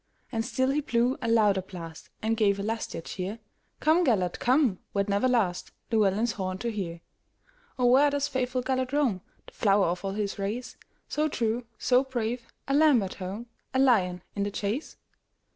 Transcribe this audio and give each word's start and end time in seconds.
And 0.31 0.43
still 0.43 0.71
he 0.71 0.81
blew 0.81 1.15
a 1.21 1.27
louder 1.27 1.61
blast, 1.61 2.09
And 2.23 2.35
gave 2.35 2.57
a 2.59 2.63
lustier 2.63 3.01
cheer:"Come, 3.01 4.03
Gêlert, 4.03 4.39
come, 4.39 4.79
wert 4.95 5.07
never 5.09 5.27
lastLlewelyn's 5.27 6.31
horn 6.31 6.57
to 6.57 6.71
hear."O, 6.71 7.85
where 7.85 8.09
doth 8.09 8.27
faithful 8.27 8.63
Gêlert 8.63 8.93
roam, 8.93 9.21
The 9.45 9.53
flower 9.53 9.85
of 9.85 10.03
all 10.03 10.13
his 10.13 10.39
race, 10.39 10.75
So 11.07 11.27
true, 11.27 11.67
so 11.77 12.03
brave,—a 12.03 12.73
lamb 12.73 13.03
at 13.03 13.13
home,A 13.13 13.77
lion 13.77 14.23
in 14.35 14.41
the 14.41 14.49
chase?" 14.49 14.97